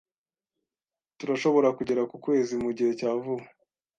[1.17, 3.45] Turashobora kugera ku kwezi mugihe cya vuba?